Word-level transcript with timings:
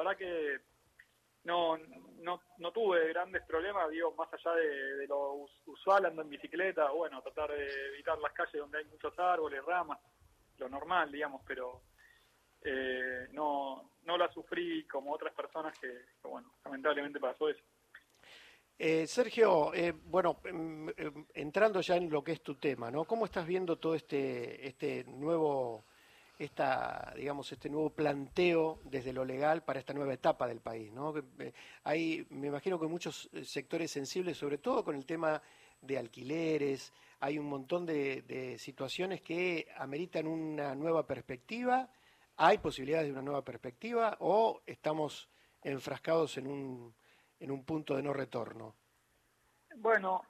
verdad 0.00 0.16
que 0.16 0.60
no, 1.44 1.78
no, 2.20 2.42
no 2.58 2.72
tuve 2.72 3.08
grandes 3.08 3.42
problemas, 3.44 3.90
digo, 3.90 4.14
más 4.14 4.28
allá 4.32 4.54
de, 4.56 5.06
lo 5.06 5.46
usual, 5.66 6.06
ando 6.06 6.22
en 6.22 6.28
bicicleta, 6.28 6.90
bueno, 6.90 7.22
tratar 7.22 7.50
de 7.50 7.88
evitar 7.94 8.18
las 8.18 8.32
calles 8.32 8.60
donde 8.60 8.78
hay 8.78 8.84
muchos 8.84 9.18
árboles, 9.18 9.64
ramas, 9.64 9.98
lo 10.58 10.68
normal, 10.68 11.10
digamos, 11.10 11.42
pero 11.46 11.82
eh, 12.62 13.28
no, 13.32 13.92
no 14.04 14.18
la 14.18 14.30
sufrí 14.32 14.86
como 14.86 15.12
otras 15.12 15.32
personas 15.34 15.78
que, 15.78 15.88
bueno, 16.22 16.52
lamentablemente 16.64 17.18
pasó 17.18 17.48
eso. 17.48 17.62
Eh, 18.78 19.06
Sergio, 19.06 19.74
eh, 19.74 19.92
bueno, 19.92 20.40
em, 20.44 20.88
em, 20.96 21.26
entrando 21.34 21.82
ya 21.82 21.96
en 21.96 22.08
lo 22.08 22.24
que 22.24 22.32
es 22.32 22.42
tu 22.42 22.54
tema, 22.54 22.90
¿no? 22.90 23.04
¿Cómo 23.04 23.26
estás 23.26 23.46
viendo 23.46 23.76
todo 23.76 23.94
este, 23.94 24.66
este 24.66 25.04
nuevo, 25.04 25.84
esta, 26.44 27.12
digamos, 27.16 27.52
este 27.52 27.68
nuevo 27.70 27.90
planteo 27.90 28.80
desde 28.84 29.12
lo 29.12 29.24
legal 29.24 29.62
para 29.62 29.78
esta 29.78 29.92
nueva 29.92 30.14
etapa 30.14 30.46
del 30.46 30.60
país, 30.60 30.92
¿no? 30.92 31.14
Hay, 31.84 32.26
me 32.30 32.48
imagino 32.48 32.80
que 32.80 32.86
muchos 32.86 33.30
sectores 33.44 33.90
sensibles, 33.90 34.38
sobre 34.38 34.58
todo 34.58 34.84
con 34.84 34.96
el 34.96 35.06
tema 35.06 35.42
de 35.80 35.98
alquileres, 35.98 36.92
hay 37.20 37.38
un 37.38 37.46
montón 37.46 37.86
de 37.86 38.56
situaciones 38.58 39.20
que 39.20 39.68
ameritan 39.76 40.26
una 40.26 40.74
nueva 40.74 41.06
perspectiva 41.06 41.90
¿Hay 42.42 42.56
posibilidades 42.56 43.08
de 43.08 43.12
una 43.12 43.20
nueva 43.20 43.44
perspectiva 43.44 44.16
o 44.20 44.62
estamos 44.64 45.28
enfrascados 45.62 46.38
en 46.38 46.46
un, 46.46 46.94
en 47.38 47.50
un 47.50 47.66
punto 47.66 47.94
de 47.94 48.02
no 48.02 48.14
retorno? 48.14 48.76
Bueno, 49.76 50.22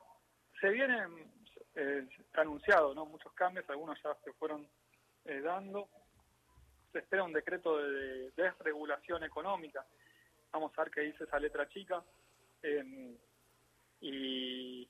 se 0.60 0.70
vienen 0.70 1.32
eh, 1.76 2.08
anunciado 2.34 2.94
¿no? 2.94 3.06
muchos 3.06 3.32
cambios, 3.34 3.64
algunos 3.70 3.96
ya 4.02 4.12
se 4.24 4.32
fueron 4.32 4.66
eh, 5.24 5.40
dando. 5.40 5.88
Se 6.92 6.98
espera 6.98 7.24
un 7.24 7.32
decreto 7.32 7.78
de 7.78 8.30
desregulación 8.32 9.22
económica. 9.24 9.86
Vamos 10.52 10.72
a 10.76 10.82
ver 10.82 10.92
qué 10.92 11.00
dice 11.02 11.24
esa 11.24 11.38
letra 11.38 11.68
chica. 11.68 12.02
Em, 12.62 13.16
y, 14.00 14.88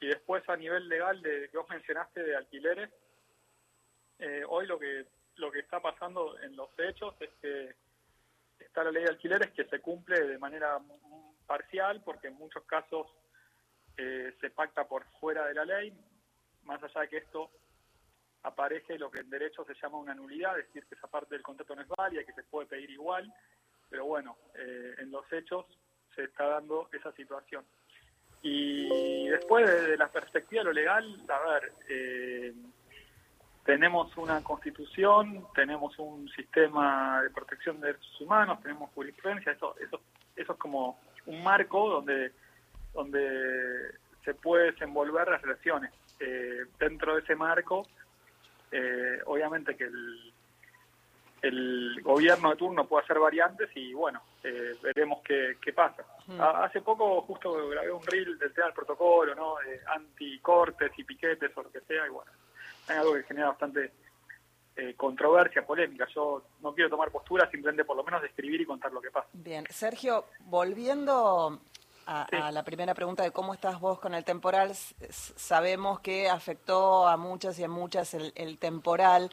y 0.00 0.06
después 0.06 0.46
a 0.48 0.56
nivel 0.56 0.88
legal 0.88 1.22
de 1.22 1.48
que 1.50 1.56
vos 1.56 1.68
mencionaste 1.68 2.22
de 2.22 2.36
alquileres, 2.36 2.90
eh, 4.18 4.42
hoy 4.48 4.66
lo 4.66 4.78
que 4.78 5.06
lo 5.36 5.50
que 5.50 5.60
está 5.60 5.80
pasando 5.80 6.38
en 6.40 6.54
los 6.56 6.70
hechos 6.78 7.14
es 7.20 7.30
que 7.40 7.74
está 8.60 8.84
la 8.84 8.92
ley 8.92 9.04
de 9.04 9.10
alquileres 9.10 9.50
que 9.52 9.64
se 9.64 9.80
cumple 9.80 10.20
de 10.26 10.38
manera 10.38 10.78
parcial 11.46 12.02
porque 12.04 12.28
en 12.28 12.34
muchos 12.34 12.64
casos 12.64 13.06
eh, 13.96 14.32
se 14.40 14.50
pacta 14.50 14.86
por 14.86 15.04
fuera 15.18 15.46
de 15.46 15.54
la 15.54 15.64
ley, 15.64 15.92
más 16.62 16.82
allá 16.82 17.02
de 17.02 17.08
que 17.08 17.16
esto 17.18 17.50
aparece 18.44 18.98
lo 18.98 19.10
que 19.10 19.20
en 19.20 19.30
derecho 19.30 19.64
se 19.64 19.74
llama 19.74 19.98
una 19.98 20.14
nulidad, 20.14 20.58
es 20.58 20.66
decir, 20.66 20.84
que 20.86 20.94
esa 20.94 21.08
parte 21.08 21.34
del 21.34 21.42
contrato 21.42 21.74
no 21.74 21.82
es 21.82 21.88
válida, 21.88 22.24
que 22.24 22.32
se 22.32 22.44
puede 22.44 22.68
pedir 22.68 22.90
igual, 22.90 23.32
pero 23.90 24.04
bueno, 24.06 24.36
eh, 24.54 24.94
en 24.98 25.10
los 25.10 25.30
hechos 25.32 25.66
se 26.14 26.24
está 26.24 26.46
dando 26.46 26.88
esa 26.92 27.10
situación. 27.12 27.64
Y 28.42 29.26
después, 29.28 29.66
desde 29.66 29.96
la 29.96 30.08
perspectiva 30.08 30.60
de 30.60 30.64
lo 30.66 30.72
legal, 30.72 31.24
a 31.28 31.50
ver, 31.50 31.72
eh, 31.88 32.54
tenemos 33.64 34.14
una 34.18 34.42
constitución, 34.44 35.46
tenemos 35.54 35.98
un 35.98 36.28
sistema 36.28 37.22
de 37.22 37.30
protección 37.30 37.80
de 37.80 37.88
derechos 37.88 38.20
humanos, 38.20 38.60
tenemos 38.62 38.90
jurisprudencia, 38.90 39.52
eso, 39.52 39.74
eso, 39.80 40.02
eso 40.36 40.52
es 40.52 40.58
como 40.58 41.00
un 41.24 41.42
marco 41.42 41.88
donde, 41.88 42.32
donde 42.92 43.94
se 44.22 44.34
puede 44.34 44.72
desenvolver 44.72 45.28
las 45.28 45.40
relaciones. 45.40 45.90
Eh, 46.20 46.66
dentro 46.78 47.14
de 47.14 47.22
ese 47.22 47.34
marco, 47.34 47.86
eh, 48.76 49.20
obviamente 49.26 49.76
que 49.76 49.84
el, 49.84 50.32
el 51.42 52.02
gobierno 52.02 52.50
de 52.50 52.56
turno 52.56 52.88
puede 52.88 53.04
hacer 53.04 53.20
variantes 53.20 53.70
y 53.76 53.94
bueno, 53.94 54.20
eh, 54.42 54.74
veremos 54.82 55.22
qué, 55.22 55.56
qué 55.62 55.72
pasa. 55.72 56.04
hace 56.40 56.80
poco 56.80 57.22
justo 57.22 57.68
grabé 57.68 57.92
un 57.92 58.04
reel 58.04 58.36
del 58.38 58.52
tema 58.52 58.66
del 58.66 58.74
protocolo, 58.74 59.34
¿no? 59.34 59.56
De 59.64 59.80
anticortes 59.94 60.90
y 60.96 61.04
piquetes 61.04 61.56
o 61.56 61.62
lo 61.62 61.70
que 61.70 61.82
sea, 61.82 62.04
y 62.06 62.10
bueno, 62.10 62.32
es 62.84 62.90
algo 62.90 63.14
que 63.14 63.22
genera 63.22 63.48
bastante 63.48 63.92
eh, 64.76 64.94
controversia, 64.96 65.64
polémica. 65.64 66.08
Yo 66.12 66.42
no 66.60 66.74
quiero 66.74 66.90
tomar 66.90 67.10
postura, 67.12 67.48
simplemente 67.48 67.84
por 67.84 67.96
lo 67.96 68.02
menos 68.02 68.22
describir 68.22 68.60
y 68.60 68.66
contar 68.66 68.90
lo 68.92 69.00
que 69.00 69.10
pasa. 69.10 69.28
Bien, 69.32 69.64
Sergio, 69.70 70.24
volviendo 70.40 71.60
a, 72.06 72.50
la 72.52 72.62
primera 72.62 72.94
pregunta 72.94 73.22
de 73.22 73.30
cómo 73.30 73.54
estás 73.54 73.80
vos 73.80 73.98
con 73.98 74.14
el 74.14 74.24
temporal, 74.24 74.74
sabemos 74.74 76.00
que 76.00 76.28
afectó 76.28 77.06
a 77.06 77.16
muchas 77.16 77.58
y 77.58 77.64
a 77.64 77.68
muchas 77.68 78.14
el 78.14 78.58
temporal. 78.58 79.30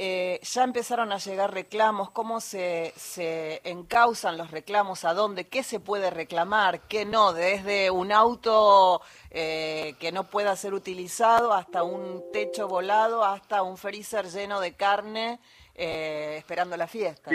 Eh, 0.00 0.38
ya 0.44 0.62
empezaron 0.62 1.10
a 1.10 1.18
llegar 1.18 1.52
reclamos, 1.52 2.12
cómo 2.12 2.40
se, 2.40 2.92
se 2.94 3.60
encausan 3.68 4.38
los 4.38 4.52
reclamos, 4.52 5.04
a 5.04 5.12
dónde, 5.12 5.48
qué 5.48 5.64
se 5.64 5.80
puede 5.80 6.10
reclamar, 6.10 6.82
qué 6.82 7.04
no, 7.04 7.32
desde 7.32 7.90
un 7.90 8.12
auto 8.12 9.02
eh, 9.32 9.96
que 9.98 10.12
no 10.12 10.22
pueda 10.22 10.54
ser 10.54 10.72
utilizado 10.72 11.52
hasta 11.52 11.82
un 11.82 12.30
techo 12.32 12.68
volado, 12.68 13.24
hasta 13.24 13.62
un 13.62 13.76
freezer 13.76 14.26
lleno 14.26 14.60
de 14.60 14.76
carne 14.76 15.40
eh, 15.74 16.36
esperando 16.38 16.76
la 16.76 16.86
fiesta. 16.86 17.32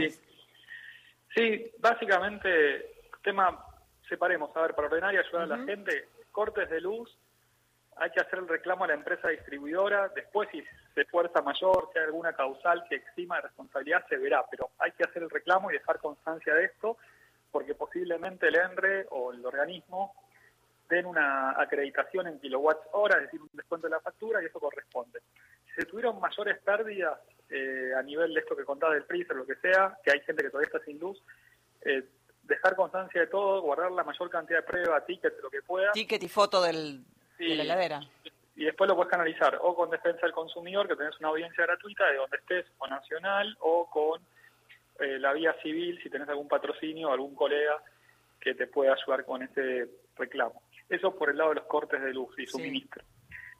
Sí. 1.36 1.70
básicamente, 1.80 3.10
tema, 3.24 3.62
separemos, 4.14 4.56
a 4.56 4.62
ver, 4.62 4.76
para 4.76 4.88
ordenar 4.88 5.12
y 5.16 5.18
ayudar 5.18 5.42
a 5.42 5.58
la 5.58 5.66
gente, 5.66 6.08
cortes 6.32 6.70
de 6.70 6.80
luz, 6.80 7.18
hay 7.96 8.12
que 8.12 8.22
hacer 8.22 8.38
el 8.38 8.48
reclamo 8.48 8.84
a 8.84 8.88
la 8.88 8.94
empresa 8.94 9.30
distribuidora, 9.30 10.10
después 10.10 10.50
si 10.52 10.64
se 10.94 11.06
fuerza 11.06 11.42
mayor, 11.42 11.90
si 11.92 11.98
hay 11.98 12.06
alguna 12.06 12.34
causal 12.34 12.84
que 12.88 12.96
exima 12.96 13.38
de 13.38 13.44
responsabilidad, 13.44 14.06
se 14.08 14.18
verá, 14.18 14.46
pero 14.52 14.70
hay 14.78 14.92
que 14.92 15.04
hacer 15.04 15.24
el 15.24 15.32
reclamo 15.32 15.72
y 15.72 15.74
dejar 15.74 15.98
constancia 15.98 16.54
de 16.54 16.66
esto, 16.66 16.98
porque 17.52 17.74
posiblemente 17.74 18.50
el 18.50 18.56
ENRE 18.56 19.08
o 19.10 19.34
el 19.34 19.44
organismo 19.44 20.14
den 20.90 21.08
una 21.08 21.60
acreditación 21.60 22.28
en 22.28 22.40
kilowatts 22.40 22.88
hora, 22.92 23.18
es 23.18 23.24
decir, 23.24 23.42
un 23.42 23.50
descuento 23.54 23.88
de 23.88 23.96
la 23.96 24.00
factura, 24.00 24.44
y 24.44 24.46
eso 24.46 24.60
corresponde. 24.60 25.22
Si 25.66 25.82
se 25.82 25.86
tuvieron 25.86 26.20
mayores 26.20 26.60
pérdidas 26.60 27.20
eh, 27.50 27.94
a 27.98 28.04
nivel 28.04 28.32
de 28.32 28.42
esto 28.42 28.56
que 28.56 28.64
contaba 28.64 28.94
del 28.94 29.06
freezer, 29.06 29.36
lo 29.36 29.46
que 29.46 29.56
sea, 29.56 29.98
que 30.04 30.12
hay 30.12 30.20
gente 30.20 30.44
que 30.44 30.52
todavía 30.52 30.68
está 30.68 30.86
sin 30.86 31.00
luz, 31.00 31.20
eh, 31.82 32.04
dejar 32.44 32.76
constancia 32.76 33.22
de 33.22 33.28
todo, 33.28 33.62
guardar 33.62 33.92
la 33.92 34.04
mayor 34.04 34.30
cantidad 34.30 34.60
de 34.60 34.64
pruebas, 34.64 35.06
tickets, 35.06 35.42
lo 35.42 35.50
que 35.50 35.62
pueda. 35.62 35.92
Ticket 35.92 36.24
y 36.24 36.28
foto 36.28 36.62
del, 36.62 37.04
de 37.38 37.56
la 37.56 37.64
heladera 37.64 38.02
y 38.56 38.66
después 38.66 38.88
lo 38.88 38.96
puedes 38.96 39.12
canalizar 39.12 39.58
o 39.62 39.76
con 39.76 39.90
Defensa 39.90 40.22
del 40.22 40.32
Consumidor, 40.32 40.88
que 40.88 40.96
tenés 40.96 41.20
una 41.20 41.30
audiencia 41.30 41.66
gratuita 41.66 42.08
de 42.08 42.18
donde 42.18 42.38
estés, 42.38 42.66
o 42.78 42.88
nacional, 42.88 43.58
o 43.62 43.90
con 43.90 44.22
eh, 45.00 45.18
la 45.20 45.34
vía 45.34 45.56
civil, 45.64 46.00
si 46.04 46.10
tenés 46.10 46.30
algún 46.30 46.48
patrocinio 46.48 47.10
o 47.10 47.14
algún 47.14 47.36
colega 47.36 47.82
que 48.40 48.54
te 48.54 48.68
pueda 48.68 48.94
ayudar 48.94 49.26
con 49.26 49.42
ese 49.42 49.90
reclamo. 50.16 50.62
Eso 50.88 51.16
por 51.16 51.30
el 51.30 51.38
lado 51.38 51.50
de 51.50 51.56
los 51.56 51.66
cortes 51.66 52.02
de 52.02 52.14
luz 52.14 52.38
y 52.38 52.46
suministro. 52.46 53.04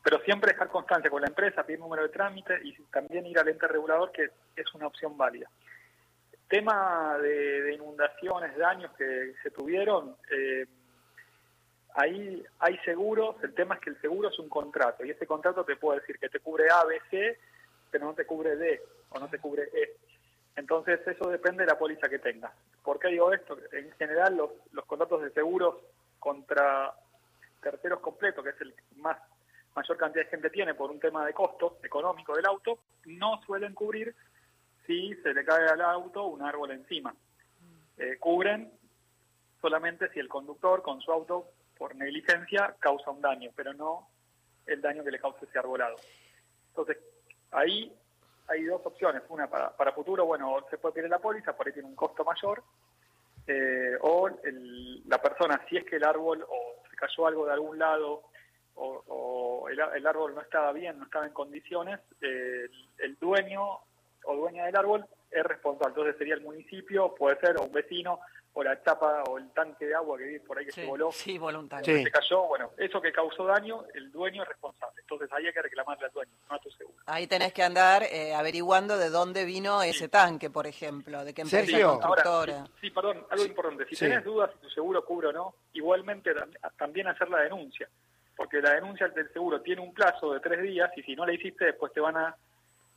Pero 0.04 0.20
siempre 0.20 0.52
dejar 0.52 0.68
constancia 0.68 1.10
con 1.10 1.22
la 1.22 1.30
empresa, 1.30 1.64
pedir 1.64 1.80
número 1.80 2.04
de 2.04 2.10
trámite 2.10 2.60
y 2.64 2.74
también 2.92 3.26
ir 3.26 3.40
al 3.40 3.48
ente 3.48 3.68
regulador, 3.68 4.12
que 4.12 4.30
es 4.56 4.74
una 4.76 4.88
opción 4.88 5.18
válida. 5.18 5.50
Tema 6.54 7.18
de, 7.18 7.74
inundaciones, 7.74 8.56
daños 8.56 8.92
que 8.96 9.34
se 9.42 9.50
tuvieron, 9.50 10.16
eh, 10.30 10.68
ahí 11.96 12.46
hay 12.60 12.78
seguros, 12.86 13.38
el 13.44 13.56
tema 13.56 13.74
es 13.74 13.82
que 13.82 13.90
el 13.90 14.00
seguro 14.00 14.30
es 14.30 14.38
un 14.38 14.50
contrato 14.50 15.04
y 15.04 15.10
ese 15.10 15.26
contrato 15.26 15.66
te 15.66 15.78
puede 15.78 16.02
decir 16.02 16.20
que 16.20 16.30
te 16.30 16.40
cubre 16.40 16.66
A, 16.70 16.86
B, 16.86 17.02
C, 17.10 17.40
pero 17.90 18.06
no 18.06 18.14
te 18.14 18.28
cubre 18.28 18.56
D 18.56 18.80
o 19.10 19.20
no 19.20 19.28
te 19.30 19.40
cubre 19.40 19.64
E. 19.64 19.98
Entonces 20.56 21.00
eso 21.08 21.28
depende 21.28 21.64
de 21.64 21.72
la 21.72 21.80
póliza 21.80 22.08
que 22.08 22.20
tengas. 22.20 22.52
¿Por 22.84 23.00
qué 23.00 23.08
digo 23.08 23.34
esto? 23.34 23.58
En 23.72 23.92
general 23.94 24.38
los, 24.38 24.52
los 24.74 24.86
contratos 24.86 25.24
de 25.24 25.32
seguros 25.32 25.78
contra 26.20 26.94
terceros 27.64 28.00
completos, 28.00 28.44
que 28.44 28.52
es 28.52 28.62
el 28.62 28.76
más 28.98 29.18
mayor 29.76 29.98
cantidad 29.98 30.26
de 30.26 30.30
gente 30.30 30.52
tiene 30.52 30.76
por 30.76 30.92
un 30.92 31.00
tema 31.00 31.26
de 31.26 31.34
costo 31.34 31.80
económico 31.82 32.36
del 32.36 32.46
auto, 32.46 32.78
no 33.06 33.42
suelen 33.44 33.74
cubrir 33.74 34.14
si 34.86 35.16
se 35.16 35.34
le 35.34 35.46
cae 35.46 35.68
al 35.68 35.82
auto 35.82 36.26
un 36.26 36.42
árbol 36.42 36.72
encima. 36.72 37.14
Eh, 37.98 38.18
cubren 38.20 38.72
solamente 39.62 40.10
si 40.10 40.20
el 40.20 40.28
conductor 40.28 40.82
con 40.82 41.02
su 41.02 41.12
auto 41.12 41.52
por 41.78 41.96
negligencia 41.96 42.76
causa 42.80 43.12
un 43.12 43.22
daño, 43.22 43.52
pero 43.56 43.74
no 43.74 44.10
el 44.66 44.82
daño 44.82 45.04
que 45.04 45.12
le 45.12 45.20
causa 45.20 45.46
ese 45.46 45.60
arbolado. 45.60 45.96
Entonces, 46.70 46.98
ahí 47.52 47.94
hay 48.48 48.64
dos 48.64 48.86
opciones. 48.86 49.22
Una, 49.30 49.50
para, 49.50 49.76
para 49.76 49.92
futuro, 49.92 50.26
bueno, 50.26 50.66
se 50.70 50.78
puede 50.78 50.96
pedir 50.96 51.10
la 51.10 51.20
póliza, 51.20 51.56
por 51.56 51.68
ahí 51.68 51.74
tiene 51.74 51.90
un 51.90 51.96
costo 51.96 52.24
mayor, 52.24 52.64
eh, 53.46 53.98
o 54.02 54.30
la 55.06 55.22
persona, 55.22 55.62
si 55.68 55.76
es 55.76 55.84
que 55.84 55.98
el 55.98 56.06
árbol 56.06 56.46
o 56.48 56.84
se 56.90 56.96
cayó 56.96 57.28
algo 57.28 57.46
de 57.46 57.54
algún 57.54 57.78
lado 57.78 58.24
o, 58.76 59.68
el, 59.70 60.08
árbol 60.08 60.34
no 60.34 60.42
estaba 60.42 60.72
bien, 60.72 60.98
no 60.98 61.06
estaba 61.06 61.26
en 61.26 61.34
condiciones, 61.34 62.00
el, 62.22 63.18
dueño 63.20 63.80
o 64.26 64.36
dueña 64.36 64.66
del 64.66 64.76
árbol 64.76 65.06
es 65.32 65.44
responsable. 65.44 65.90
Entonces 65.90 66.18
sería 66.18 66.36
el 66.36 66.42
municipio, 66.42 67.14
puede 67.16 67.40
ser, 67.40 67.58
o 67.58 67.64
un 67.64 67.72
vecino, 67.72 68.20
o 68.54 68.64
la 68.64 68.82
chapa 68.84 69.24
o 69.24 69.38
el 69.38 69.50
tanque 69.52 69.88
de 69.88 69.96
agua 69.96 70.18
que 70.18 70.26
vive 70.26 70.40
por 70.42 70.58
ahí 70.58 70.66
que 70.66 70.72
se 70.72 70.86
voló. 70.86 71.12
Sí, 71.12 71.38
voluntario. 71.38 72.04
Se 72.04 72.12
cayó, 72.12 72.44
bueno, 72.44 72.72
eso 72.78 73.02
que 73.02 73.12
causó 73.12 73.46
daño, 73.46 73.84
el 73.96 74.12
dueño 74.12 74.44
es 74.44 74.50
responsable. 74.50 75.02
Entonces 75.02 75.30
ahí 75.34 75.48
hay 75.48 75.54
que 75.54 75.62
reclamarle 75.62 76.06
al 76.06 76.12
dueño, 76.12 76.32
no 76.50 76.56
a 76.56 76.60
tu 76.60 76.70
seguro. 76.72 76.98
Ahí 77.08 77.26
tenés 77.26 77.52
que 77.52 77.64
andar 77.64 78.04
eh, 78.04 78.34
averiguando 78.36 78.98
de 78.98 79.10
dónde 79.10 79.44
vino 79.46 79.82
ese 79.82 80.08
tanque, 80.08 80.50
por 80.52 80.68
ejemplo, 80.68 81.26
de 81.26 81.34
qué 81.34 81.42
empresa 81.42 81.82
constructora. 81.82 82.68
sí, 82.80 82.92
perdón, 82.92 83.26
algo 83.30 83.46
importante. 83.46 83.86
Si 83.88 83.96
tenés 83.96 84.24
dudas 84.24 84.52
si 84.54 84.60
tu 84.60 84.70
seguro 84.70 85.04
cubre 85.04 85.28
o 85.28 85.34
no, 85.34 85.56
igualmente 85.74 86.32
también 86.78 87.08
hacer 87.08 87.30
la 87.30 87.40
denuncia. 87.40 87.90
Porque 88.36 88.62
la 88.62 88.74
denuncia 88.74 89.08
del 89.10 89.32
seguro 89.32 89.62
tiene 89.62 89.82
un 89.82 89.94
plazo 89.94 90.34
de 90.34 90.40
tres 90.40 90.62
días 90.62 90.92
y 90.96 91.04
si 91.04 91.16
no 91.16 91.26
la 91.26 91.34
hiciste, 91.34 91.66
después 91.66 91.94
te 91.94 92.00
van 92.00 92.18
a 92.18 92.36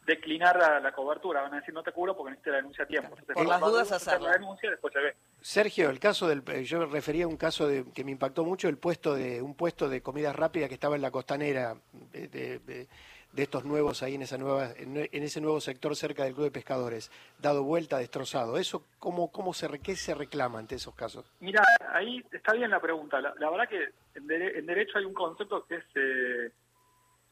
declinar 0.07 0.57
la, 0.57 0.81
la, 0.81 0.93
cobertura. 0.93 1.43
Van 1.43 1.55
a 1.55 1.57
decir, 1.57 1.75
no 1.75 1.83
te 1.83 1.93
cubro 1.93 2.17
porque 2.17 2.31
necesito 2.31 2.51
la 2.51 2.57
denuncia 2.59 2.85
a 2.85 2.87
tiempo. 2.87 3.09
Entonces, 3.11 3.35
Por 3.35 3.47
las 3.47 3.61
dudas, 3.61 3.93
hacer 3.93 4.23
la 4.23 4.33
denuncia 4.33 4.71
después 4.71 4.93
se 4.93 5.01
ve. 5.01 5.15
Sergio, 5.41 5.91
el 5.91 5.99
caso 5.99 6.29
del, 6.29 6.43
eh, 6.47 6.65
yo 6.65 6.87
refería 6.87 7.25
a 7.25 7.29
un 7.29 7.37
caso 7.37 7.67
de, 7.67 7.85
que 7.93 8.05
me 8.05 8.13
impactó 8.13 8.45
mucho, 8.45 8.69
el 8.69 8.79
puesto 8.79 9.15
de 9.15 9.43
un 9.43 9.55
puesto 9.55 9.89
de 9.89 10.01
comida 10.01 10.33
rápida 10.33 10.69
que 10.69 10.75
estaba 10.75 10.97
en 10.97 11.03
la 11.03 11.11
costanera 11.11 11.77
de, 12.13 12.29
de, 12.29 12.59
de, 12.61 12.89
estos 13.37 13.65
nuevos 13.67 14.03
ahí 14.03 14.15
en 14.15 14.23
esa 14.23 14.39
nueva, 14.39 14.71
en, 14.77 14.97
en, 14.97 15.23
ese 15.23 15.43
nuevo 15.43 15.61
sector 15.61 15.95
cerca 15.95 16.25
del 16.25 16.33
club 16.33 16.47
de 16.47 16.51
pescadores, 16.53 17.11
dado 17.39 17.65
vuelta, 17.65 17.99
destrozado. 17.99 18.57
Eso, 18.57 18.85
cómo, 18.99 19.31
cómo 19.31 19.53
se, 19.53 19.69
qué 19.81 19.95
se 19.95 20.15
reclama 20.15 20.59
ante 20.59 20.77
esos 20.77 20.95
casos? 20.95 21.31
Mira, 21.41 21.63
ahí 21.93 22.25
está 22.33 22.55
bien 22.55 22.71
la 22.71 22.81
pregunta. 22.81 23.21
La, 23.21 23.35
la 23.39 23.51
verdad 23.51 23.69
que 23.69 23.91
en, 24.15 24.31
en, 24.31 24.67
derecho 24.67 24.99
hay 24.99 25.05
un 25.05 25.13
concepto 25.13 25.67
que 25.67 25.77
es 25.77 25.85
eh, 25.97 26.51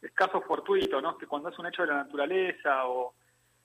es 0.05 0.11
caso 0.13 0.41
fortuito, 0.41 1.01
¿no? 1.01 1.17
Que 1.17 1.27
cuando 1.27 1.49
es 1.49 1.57
un 1.57 1.65
hecho 1.65 1.81
de 1.81 1.89
la 1.89 2.03
naturaleza 2.03 2.87
o, 2.87 3.13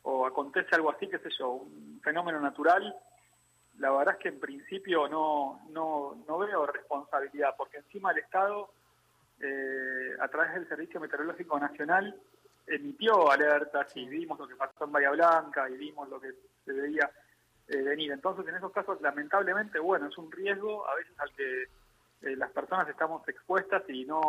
o 0.03 0.27
acontece 0.27 0.75
algo 0.75 0.91
así, 0.91 1.07
qué 1.09 1.19
sé 1.19 1.29
yo, 1.39 1.51
un 1.51 2.01
fenómeno 2.03 2.41
natural, 2.41 2.95
la 3.79 3.91
verdad 3.91 4.15
es 4.15 4.21
que 4.21 4.29
en 4.29 4.41
principio 4.41 5.09
no, 5.09 5.61
no, 5.71 6.25
no 6.27 6.39
veo 6.39 6.67
responsabilidad, 6.67 7.55
porque 7.57 7.79
encima 7.79 8.13
el 8.13 8.19
Estado, 8.19 8.71
eh, 9.41 10.17
a 10.19 10.29
través 10.29 10.55
del 10.55 10.69
Servicio 10.69 11.01
Meteorológico 11.01 11.59
Nacional, 11.59 12.19
emitió 12.67 13.31
alertas 13.31 13.95
y 13.97 14.07
vimos 14.07 14.39
lo 14.39 14.47
que 14.47 14.57
pasó 14.57 14.85
en 14.85 14.93
Bahía 14.93 15.11
Blanca 15.11 15.69
y 15.69 15.77
vimos 15.77 16.09
lo 16.09 16.21
que 16.21 16.33
se 16.65 16.73
veía 16.73 17.11
eh, 17.69 17.83
venir. 17.83 18.13
Entonces, 18.13 18.47
en 18.49 18.55
esos 18.55 18.73
casos, 18.73 19.01
lamentablemente, 19.01 19.79
bueno, 19.79 20.09
es 20.09 20.17
un 20.17 20.31
riesgo 20.31 20.89
a 20.89 20.95
veces 20.95 21.19
al 21.19 21.33
que 21.33 21.63
eh, 21.63 22.37
las 22.37 22.51
personas 22.51 22.89
estamos 22.89 23.27
expuestas 23.29 23.83
y 23.89 24.05
no 24.05 24.21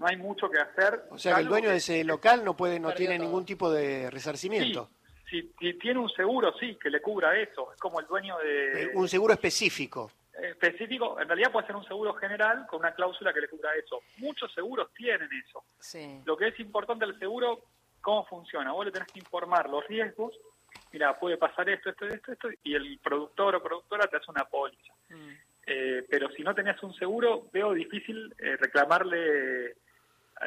no 0.00 0.06
hay 0.06 0.16
mucho 0.16 0.50
que 0.50 0.58
hacer. 0.58 1.04
O 1.10 1.18
sea, 1.18 1.34
que 1.34 1.42
el 1.42 1.48
dueño 1.48 1.68
de 1.68 1.76
ese 1.76 2.02
local 2.04 2.42
no 2.42 2.56
puede, 2.56 2.80
no 2.80 2.94
tiene 2.94 3.18
ningún 3.18 3.44
tipo 3.44 3.70
de 3.70 4.10
resarcimiento. 4.10 4.88
Sí, 5.28 5.52
si, 5.60 5.74
tiene 5.74 6.00
un 6.00 6.08
seguro, 6.08 6.54
sí, 6.58 6.76
que 6.82 6.88
le 6.88 7.02
cubra 7.02 7.38
eso. 7.38 7.70
Es 7.74 7.78
como 7.78 8.00
el 8.00 8.06
dueño 8.06 8.38
de... 8.38 8.84
Eh, 8.84 8.90
un 8.94 9.06
seguro 9.08 9.34
específico. 9.34 10.10
Específico, 10.32 11.20
en 11.20 11.28
realidad 11.28 11.52
puede 11.52 11.66
ser 11.66 11.76
un 11.76 11.84
seguro 11.84 12.14
general 12.14 12.66
con 12.66 12.80
una 12.80 12.94
cláusula 12.94 13.34
que 13.34 13.42
le 13.42 13.48
cubra 13.48 13.74
eso. 13.76 14.00
Muchos 14.16 14.50
seguros 14.54 14.88
tienen 14.94 15.28
eso. 15.46 15.62
Sí. 15.78 16.22
Lo 16.24 16.34
que 16.34 16.48
es 16.48 16.58
importante 16.58 17.04
del 17.04 17.18
seguro, 17.18 17.66
cómo 18.00 18.24
funciona. 18.24 18.72
Vos 18.72 18.86
le 18.86 18.92
tenés 18.92 19.12
que 19.12 19.18
informar 19.18 19.68
los 19.68 19.86
riesgos. 19.86 20.34
Mira, 20.92 21.18
puede 21.18 21.36
pasar 21.36 21.68
esto, 21.68 21.90
esto, 21.90 22.06
esto, 22.06 22.32
esto, 22.32 22.48
y 22.64 22.74
el 22.74 22.98
productor 23.00 23.54
o 23.54 23.62
productora 23.62 24.06
te 24.06 24.16
hace 24.16 24.30
una 24.30 24.46
póliza. 24.46 24.94
Mm. 25.10 25.30
Eh, 25.66 26.06
pero 26.08 26.30
si 26.30 26.42
no 26.42 26.54
tenías 26.54 26.82
un 26.82 26.94
seguro, 26.94 27.48
veo 27.52 27.74
difícil 27.74 28.34
eh, 28.38 28.56
reclamarle 28.56 29.76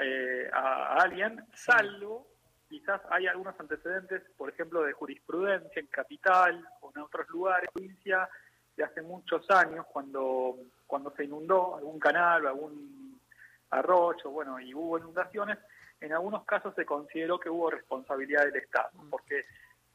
eh, 0.01 0.49
a, 0.51 0.95
alguien, 1.01 1.45
salvo 1.53 2.27
quizás 2.67 3.01
hay 3.11 3.27
algunos 3.27 3.59
antecedentes, 3.59 4.23
por 4.35 4.49
ejemplo, 4.49 4.81
de 4.81 4.93
jurisprudencia 4.93 5.79
en 5.79 5.85
capital 5.87 6.67
o 6.81 6.91
en 6.95 7.03
otros 7.03 7.29
lugares, 7.29 7.69
provincia, 7.71 8.27
de 8.75 8.83
hace 8.83 9.03
muchos 9.03 9.47
años, 9.51 9.85
cuando, 9.93 10.57
cuando 10.87 11.11
se 11.11 11.25
inundó 11.25 11.75
algún 11.75 11.99
canal 11.99 12.45
o 12.45 12.49
algún 12.49 13.21
arroyo, 13.69 14.31
bueno, 14.31 14.59
y 14.59 14.73
hubo 14.73 14.97
inundaciones, 14.97 15.59
en 16.01 16.13
algunos 16.13 16.45
casos 16.45 16.73
se 16.75 16.85
consideró 16.85 17.39
que 17.39 17.49
hubo 17.49 17.69
responsabilidad 17.69 18.45
del 18.45 18.55
Estado, 18.55 18.89
mm. 18.93 19.09
porque 19.11 19.45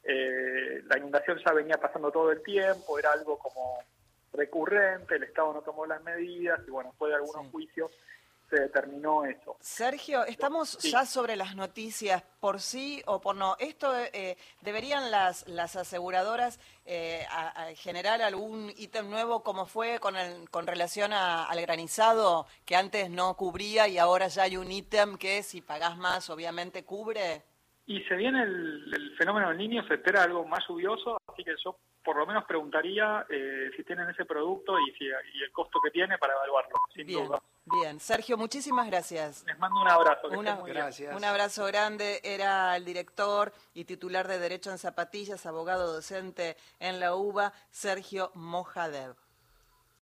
eh, 0.03 0.81
la 0.85 0.97
inundación 0.97 1.37
ya 1.45 1.51
venía 1.51 1.77
pasando 1.77 2.11
todo 2.11 2.31
el 2.31 2.41
tiempo, 2.41 2.97
era 2.97 3.11
algo 3.11 3.37
como 3.37 3.79
recurrente, 4.31 5.15
el 5.15 5.23
Estado 5.23 5.53
no 5.53 5.61
tomó 5.61 5.85
las 5.85 6.01
medidas 6.03 6.61
y 6.65 6.71
bueno, 6.71 6.93
fue 6.97 7.09
de 7.09 7.15
algunos 7.15 7.47
juicios 7.47 7.91
se 8.49 8.59
determinó 8.61 9.25
eso. 9.25 9.57
Sergio, 9.59 10.25
estamos 10.25 10.77
ya 10.79 11.05
sobre 11.05 11.35
las 11.35 11.55
noticias, 11.55 12.23
por 12.39 12.59
sí 12.59 13.01
o 13.05 13.21
por 13.21 13.35
no. 13.35 13.55
¿Esto 13.59 13.93
eh, 13.97 14.37
deberían 14.61 15.11
las, 15.11 15.47
las 15.47 15.75
aseguradoras 15.75 16.59
eh, 16.85 17.25
a, 17.29 17.67
a 17.67 17.75
generar 17.75 18.21
algún 18.21 18.71
ítem 18.77 19.09
nuevo 19.09 19.43
como 19.43 19.65
fue 19.65 19.99
con, 19.99 20.15
el, 20.15 20.49
con 20.49 20.67
relación 20.67 21.13
a, 21.13 21.45
al 21.45 21.61
granizado 21.61 22.47
que 22.65 22.75
antes 22.75 23.09
no 23.09 23.35
cubría 23.35 23.87
y 23.87 23.97
ahora 23.97 24.27
ya 24.27 24.43
hay 24.43 24.57
un 24.57 24.71
ítem 24.71 25.17
que 25.17 25.43
si 25.43 25.61
pagás 25.61 25.97
más 25.97 26.29
obviamente 26.29 26.83
cubre? 26.83 27.43
Y 27.85 28.01
se 28.03 28.15
viene 28.15 28.43
el, 28.43 28.93
el 28.93 29.17
fenómeno 29.17 29.49
del 29.49 29.57
niño, 29.57 29.83
se 29.87 29.95
espera 29.95 30.23
algo 30.23 30.45
más 30.45 30.63
lluvioso, 30.67 31.17
así 31.27 31.43
que 31.43 31.55
yo 31.63 31.75
por 32.03 32.15
lo 32.17 32.25
menos 32.25 32.45
preguntaría 32.45 33.25
eh, 33.29 33.69
si 33.75 33.83
tienen 33.83 34.09
ese 34.09 34.25
producto 34.25 34.79
y, 34.79 34.91
si, 34.97 35.05
y 35.05 35.43
el 35.43 35.51
costo 35.51 35.79
que 35.83 35.91
tiene 35.91 36.17
para 36.17 36.33
evaluarlo, 36.33 36.75
sin 36.93 37.05
bien, 37.05 37.25
duda. 37.25 37.41
Bien, 37.65 37.99
Sergio, 37.99 38.37
muchísimas 38.37 38.87
gracias. 38.87 39.43
Les 39.45 39.57
mando 39.59 39.81
un 39.81 39.87
abrazo. 39.87 40.27
Una, 40.29 40.55
gracias. 40.57 41.15
Un 41.15 41.23
abrazo 41.23 41.65
grande. 41.65 42.19
Era 42.23 42.75
el 42.75 42.85
director 42.85 43.53
y 43.73 43.85
titular 43.85 44.27
de 44.27 44.39
Derecho 44.39 44.71
en 44.71 44.77
Zapatillas, 44.77 45.45
abogado 45.45 45.93
docente 45.93 46.57
en 46.79 46.99
la 46.99 47.15
UBA, 47.15 47.53
Sergio 47.69 48.31
Mojadev. 48.33 49.15